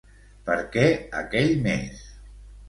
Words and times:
Per 0.45 0.55
què 0.75 0.85
aquell 1.19 1.53
mes? 1.67 2.03